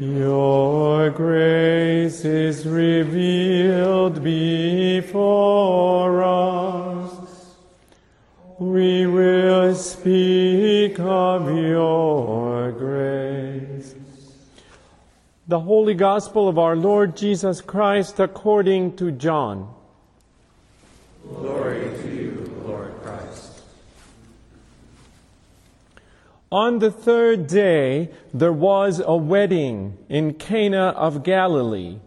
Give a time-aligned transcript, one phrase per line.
[0.00, 7.12] Your grace is revealed before us.
[8.58, 13.94] We will speak of your grace.
[15.46, 19.68] The Holy Gospel of our Lord Jesus Christ according to John.
[21.28, 23.60] Glory to you, Lord Christ.
[26.52, 31.98] On the third day, there was a wedding in Cana of Galilee,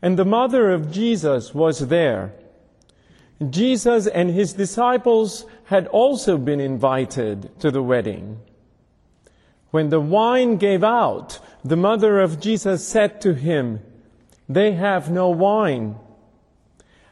[0.00, 2.32] and the mother of Jesus was there.
[3.50, 8.40] Jesus and his disciples had also been invited to the wedding.
[9.70, 13.80] When the wine gave out, the mother of Jesus said to him,
[14.48, 15.96] They have no wine.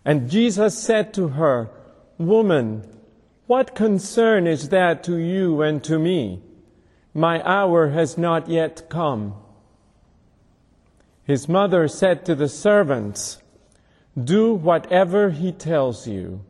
[0.05, 1.71] And Jesus said to her,
[2.19, 2.87] Woman,
[3.51, 6.41] what concern is that to you and to me?
[7.13, 9.35] My hour has not yet come.
[11.25, 13.43] His mother said to the servants,
[14.15, 16.45] Do whatever he tells you.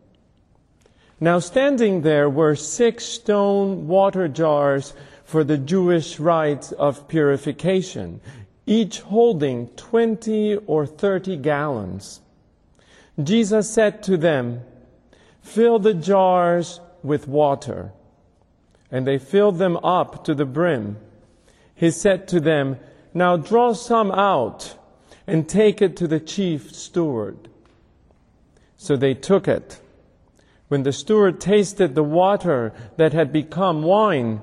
[1.18, 4.92] Now standing there were six stone water jars
[5.24, 8.20] for the Jewish rites of purification,
[8.66, 12.20] each holding twenty or thirty gallons.
[13.18, 14.60] Jesus said to them,
[15.40, 17.92] Fill the jars with water.
[18.90, 20.98] And they filled them up to the brim.
[21.74, 22.78] He said to them,
[23.14, 24.76] Now draw some out
[25.26, 27.48] and take it to the chief steward.
[28.76, 29.80] So they took it.
[30.68, 34.40] When the steward tasted the water that had become wine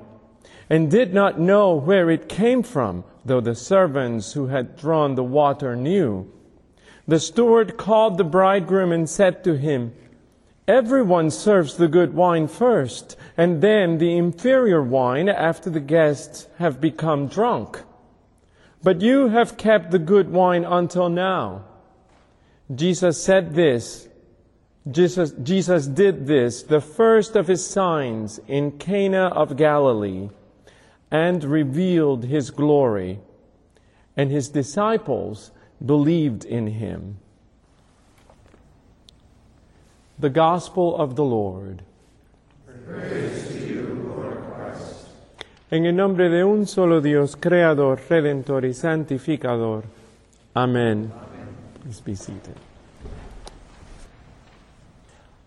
[0.70, 5.24] and did not know where it came from, though the servants who had drawn the
[5.24, 6.30] water knew,
[7.06, 9.94] the steward called the bridegroom and said to him,
[10.68, 16.78] Everyone serves the good wine first, and then the inferior wine after the guests have
[16.78, 17.82] become drunk.
[18.82, 21.64] But you have kept the good wine until now.
[22.74, 24.08] Jesus said this.
[24.90, 30.28] Jesus, Jesus did this, the first of his signs in Cana of Galilee,
[31.10, 33.20] and revealed his glory.
[34.18, 35.50] And his disciples
[35.84, 37.20] believed in him.
[40.18, 41.82] The Gospel of the Lord.
[42.86, 45.06] Praise to You, Lord Christ.
[45.70, 49.84] en el nombre de un solo Dios, Creador, Redentor y Santificador.
[50.56, 51.12] Amen.
[51.14, 51.56] Amen.
[51.82, 52.56] Please be seated.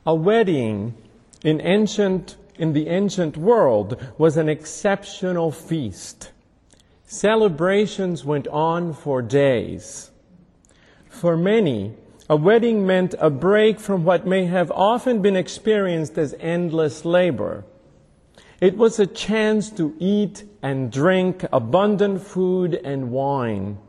[0.05, 0.93] A wedding
[1.43, 6.31] in ancient in the ancient world was an exceptional feast.
[7.05, 10.11] Celebrations went on for days.
[11.09, 11.93] For many,
[12.31, 17.65] a wedding meant a break from what may have often been experienced as endless labor.
[18.61, 23.79] It was a chance to eat and drink abundant food and wine.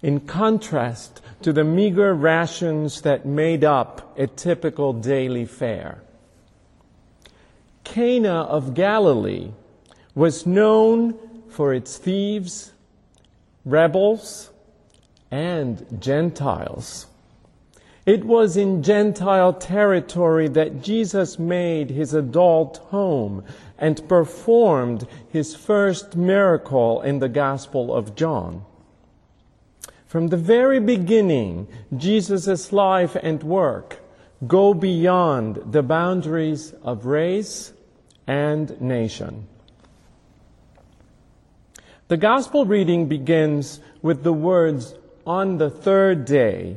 [0.00, 6.02] In contrast to the meager rations that made up a typical daily fare.
[7.84, 9.50] Cana of Galilee
[10.14, 11.18] was known
[11.50, 12.72] for its thieves,
[13.66, 14.48] rebels,
[15.30, 17.08] and Gentiles.
[18.06, 23.44] It was in Gentile territory that Jesus made his adult home
[23.78, 28.64] and performed his first miracle in the Gospel of John.
[30.06, 31.66] From the very beginning,
[31.96, 34.00] Jesus' life and work
[34.46, 37.72] go beyond the boundaries of race
[38.26, 39.48] and nation.
[42.08, 44.94] The gospel reading begins with the words,
[45.26, 46.76] on the third day.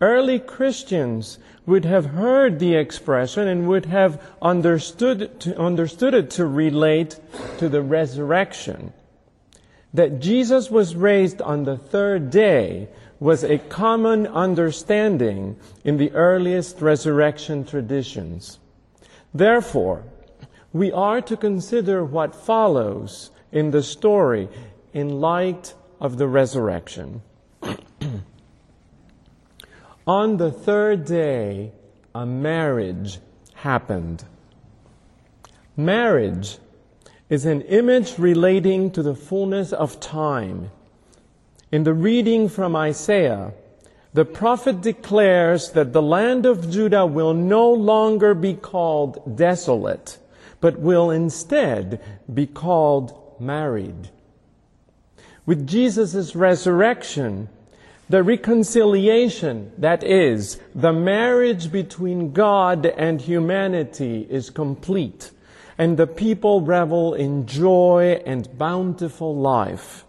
[0.00, 6.46] Early Christians would have heard the expression and would have understood, to, understood it to
[6.46, 7.18] relate
[7.58, 8.92] to the resurrection.
[9.92, 12.88] That Jesus was raised on the third day
[13.20, 18.58] was a common understanding in the earliest resurrection traditions.
[19.32, 20.04] Therefore,
[20.72, 24.48] we are to consider what follows in the story
[24.92, 27.22] in light of the resurrection.
[30.06, 31.72] On the third day,
[32.14, 33.18] a marriage
[33.54, 34.24] happened.
[35.76, 36.58] Marriage
[37.28, 40.70] is an image relating to the fullness of time.
[41.72, 43.52] In the reading from Isaiah,
[44.12, 50.18] the prophet declares that the land of Judah will no longer be called desolate
[50.64, 52.00] but will instead
[52.32, 54.08] be called married.
[55.44, 57.50] With Jesus' resurrection,
[58.08, 65.30] the reconciliation, that is, the marriage between God and humanity is complete,
[65.78, 70.04] and the people revel in joy and bountiful life.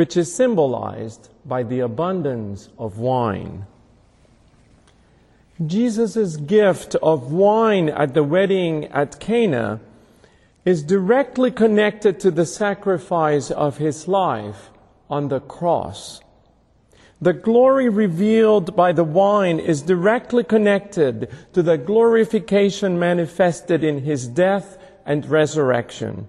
[0.00, 3.66] which is symbolized by the abundance of wine.
[5.66, 9.78] Jesus' gift of wine at the wedding at Cana
[10.64, 14.70] is directly connected to the sacrifice of his life
[15.10, 16.22] on the cross.
[17.22, 24.26] The glory revealed by the wine is directly connected to the glorification manifested in his
[24.26, 26.28] death and resurrection.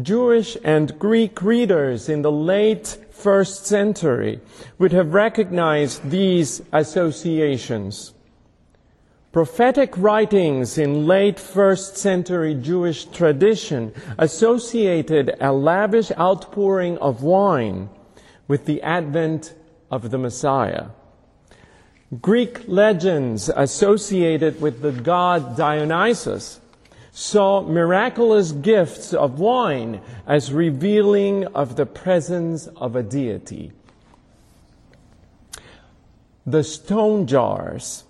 [0.00, 4.40] Jewish and Greek readers in the late first century
[4.78, 8.14] would have recognized these associations.
[9.32, 17.90] Prophetic writings in late first century Jewish tradition associated a lavish outpouring of wine
[18.52, 19.54] with the advent
[19.90, 20.88] of the Messiah.
[22.20, 26.60] Greek legends associated with the god Dionysus
[27.12, 33.72] saw miraculous gifts of wine as revealing of the presence of a deity.
[36.44, 38.04] The stone jars,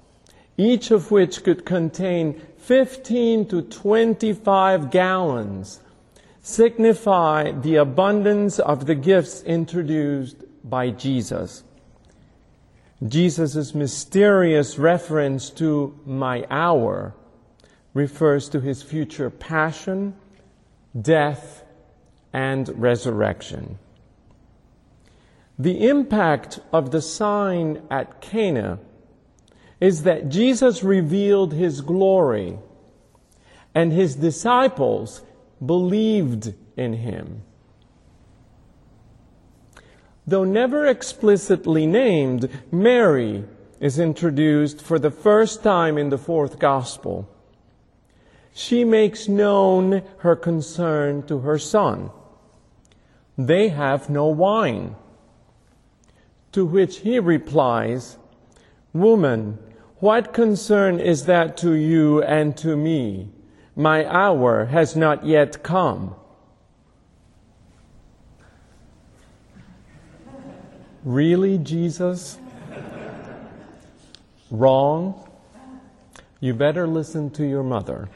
[0.57, 5.79] each of which could contain 15 to 25 gallons
[6.43, 11.63] signify the abundance of the gifts introduced by Jesus.
[13.07, 17.15] Jesus' mysterious reference to my hour
[17.95, 20.15] refers to his future passion,
[21.01, 21.65] death,
[22.33, 23.79] and resurrection.
[25.59, 28.79] The impact of the sign at Cana
[29.81, 32.59] is that Jesus revealed his glory
[33.75, 35.23] and his disciples
[35.65, 37.43] believed in him.
[40.27, 43.45] Though never explicitly named, Mary
[43.81, 47.29] is introduced for the first time in the fourth gospel.
[48.55, 52.11] She makes known her concern to her son.
[53.37, 54.95] They have no wine.
[56.53, 58.19] To which he replies,
[58.93, 59.59] Woman,
[59.97, 63.31] what concern is that to you and to me?
[63.75, 66.15] My hour has not yet come.
[71.05, 72.39] Really, Jesus?
[74.51, 75.29] Wrong?
[76.41, 78.09] You better listen to your mother.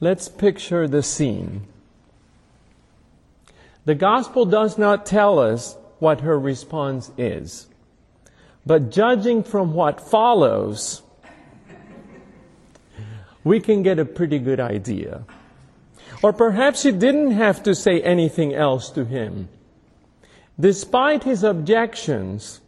[0.00, 1.66] Let's picture the scene.
[3.84, 7.66] The gospel does not tell us what her response is.
[8.66, 11.02] But judging from what follows,
[13.48, 15.24] we can get a pretty good idea.
[16.22, 19.48] Or perhaps she didn't have to say anything else to him.
[20.60, 22.60] Despite his objections,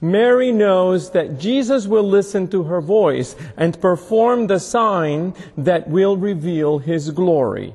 [0.00, 6.16] Mary knows that Jesus will listen to her voice and perform the sign that will
[6.16, 7.74] reveal his glory.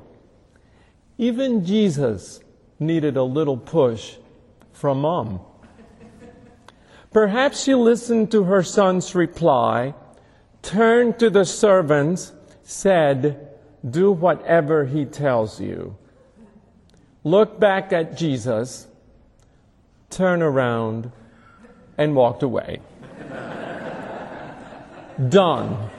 [1.18, 2.42] Even Jesus
[2.78, 4.18] needed a little push
[4.74, 5.40] from mom.
[7.14, 9.94] Perhaps she listened to her son's reply
[10.64, 12.32] turned to the servants,
[12.64, 13.50] said,
[13.88, 15.96] Do whatever he tells you.
[17.24, 18.88] Look back at Jesus,
[20.10, 21.12] turn around,
[21.98, 22.80] and walked away.
[25.30, 25.90] Done.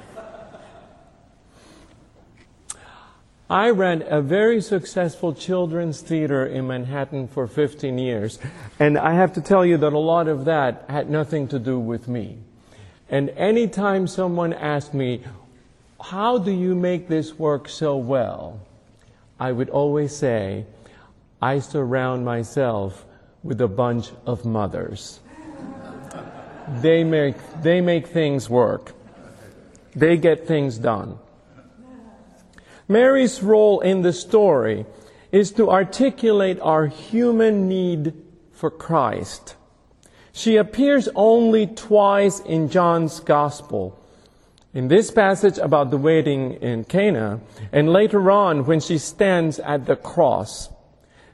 [3.48, 8.38] I ran a very successful children's theater in Manhattan for 15 years,
[8.80, 11.78] and I have to tell you that a lot of that had nothing to do
[11.78, 12.38] with me.
[13.08, 15.22] And anytime someone asked me,
[16.00, 18.60] How do you make this work so well?
[19.38, 20.66] I would always say,
[21.42, 23.04] I surround myself
[23.42, 25.20] with a bunch of mothers.
[26.80, 28.92] they, make, they make things work,
[29.94, 31.18] they get things done.
[32.88, 34.86] Mary's role in the story
[35.32, 38.14] is to articulate our human need
[38.52, 39.56] for Christ.
[40.36, 43.96] She appears only twice in John's Gospel.
[44.74, 47.38] In this passage about the wedding in Cana,
[47.70, 50.70] and later on when she stands at the cross.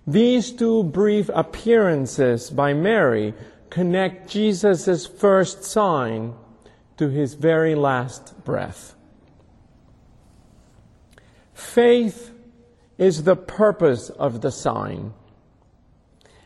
[0.06, 3.32] These two brief appearances by Mary
[3.70, 6.34] connect Jesus' first sign
[6.98, 8.94] to his very last breath.
[11.54, 12.34] Faith
[12.98, 15.14] is the purpose of the sign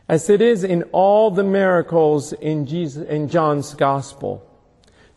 [0.07, 4.45] as it is in all the miracles in, Jesus, in John's gospel.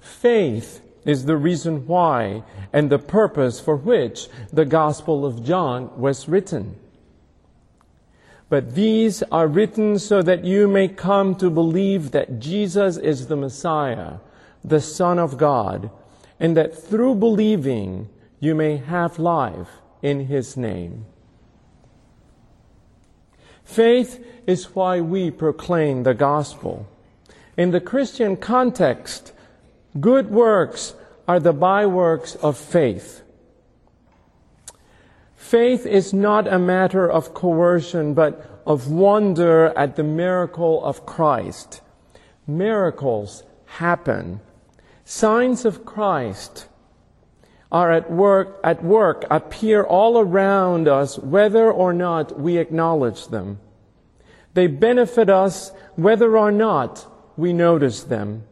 [0.01, 2.43] Faith is the reason why
[2.73, 6.77] and the purpose for which the gospel of John was written.
[8.49, 13.37] But these are written so that you may come to believe that Jesus is the
[13.37, 14.19] Messiah,
[14.65, 15.91] the Son of God,
[16.41, 18.09] and that through believing
[18.41, 19.69] you may have life
[20.01, 21.05] in His name.
[23.69, 26.89] Faith is why we proclaim the gospel.
[27.55, 29.35] In the Christian context,
[30.01, 30.95] good works
[31.29, 33.21] are the byworks of faith.
[35.37, 41.83] Faith is not a matter of coercion, but of wonder at the miracle of Christ.
[42.47, 44.41] Miracles happen.
[45.05, 46.69] Signs of Christ
[47.71, 53.59] are at work, at work, appear all around us, whether or not we acknowledge them.
[54.55, 57.07] They benefit us whether or not
[57.37, 58.45] we notice them.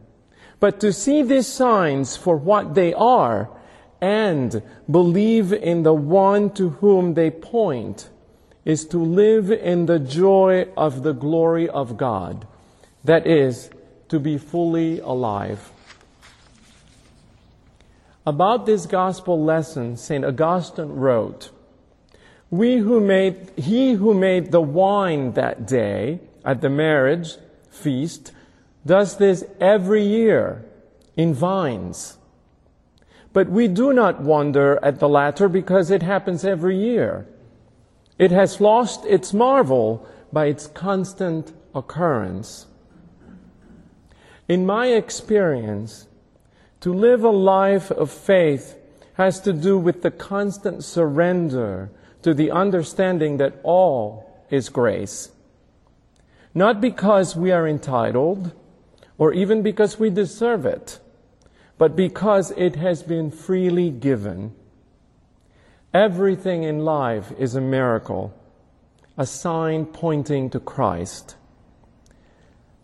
[0.59, 3.49] But to see these signs for what they are
[3.99, 8.09] and believe in the one to whom they point
[8.65, 12.45] is to live in the joy of the glory of God.
[13.03, 13.69] That is,
[14.09, 15.71] to be fully alive.
[18.27, 20.25] About this gospel lesson, St.
[20.25, 21.49] Augustine wrote,
[22.49, 27.37] we who made, he who made the wine that day at the marriage
[27.71, 28.33] feast
[28.85, 30.65] does this every year
[31.15, 32.17] in vines.
[33.31, 37.25] But we do not wonder at the latter because it happens every year.
[38.19, 42.65] It has lost its marvel by its constant occurrence.
[44.49, 46.06] In my experience,
[46.81, 48.77] to live a life of faith
[49.13, 51.89] has to do with the constant surrender
[52.21, 55.31] to the understanding that all is grace.
[56.53, 58.51] Not because we are entitled
[59.17, 60.99] or even because we deserve it,
[61.77, 64.53] but because it has been freely given.
[65.93, 68.33] Everything in life is a miracle,
[69.17, 71.35] a sign pointing to Christ.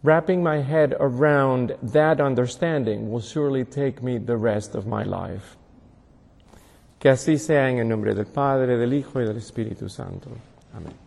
[0.04, 5.56] Wrapping my head around that understanding will surely take me the rest of my life.
[7.00, 10.30] Que así sea en el nombre del Padre, del Hijo y del Espíritu Santo.
[10.74, 11.03] Amén.